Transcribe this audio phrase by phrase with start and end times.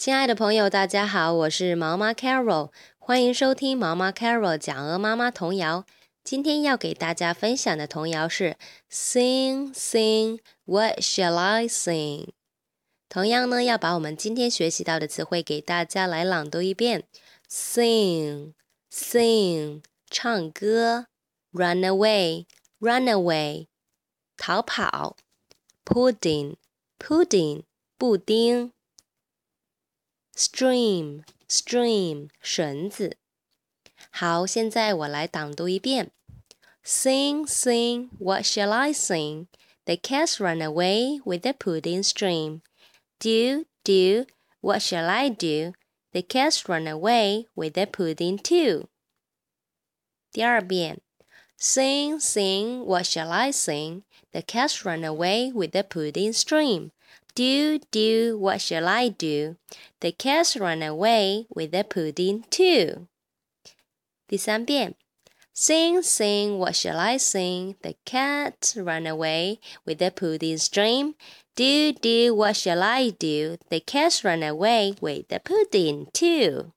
[0.00, 5.84] 亲爱的朋友，大家好，我是毛妈 Carol，欢迎收听毛妈 Carol 讲鹅妈妈童谣。
[6.24, 8.56] 今天要给大家分享的童谣是
[8.90, 12.28] Sing Sing What Shall I Sing？
[13.10, 17.04] 同样呢，要把我们今天学习到的词汇给大家来朗读一遍。
[17.50, 18.54] Sing
[18.90, 21.08] Sing 唱歌
[21.52, 22.46] ，Run away
[22.78, 23.66] Run away
[24.38, 25.18] 逃跑
[25.84, 26.54] ，Pudding
[26.98, 27.64] Pudding
[27.98, 28.72] 布丁。
[30.39, 33.17] Stream, stream，绳子。
[34.11, 36.11] 好，现在我来朗读一遍。
[36.83, 39.47] Sing, sing, what shall I sing?
[39.85, 42.61] The cats run away with the pudding stream.
[43.19, 44.25] Do, do,
[44.61, 45.73] what shall I do?
[46.11, 48.87] The cats run away with the pudding too.
[50.31, 51.01] 第二遍。
[51.59, 54.03] Sing, sing, what shall I sing?
[54.33, 56.91] The cats run away with the pudding stream.
[57.33, 59.57] Do, do, what shall I do?
[60.01, 63.07] The cats run away with the pudding too.
[64.27, 64.95] 第三遍，
[65.53, 67.75] Sing, sing, what shall I sing?
[67.81, 71.15] The cat run away with the pudding stream.
[71.55, 73.57] Do, do, what shall I do?
[73.69, 76.73] The cats run away with the pudding too.